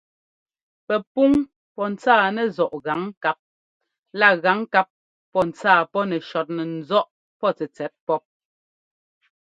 [0.87, 1.31] Pɛpúŋ
[1.75, 3.37] pɔ́ ńtsáa nɛzɔ́ꞌ gaŋkáp
[4.19, 4.87] lá gaŋkáp
[5.31, 7.05] pɔ́ ntsáa pɔ́ nɛ shɔtnɛ ńzɔ́ꞌ
[7.39, 8.23] pɔ́ tɛtsɛt pɔ́p.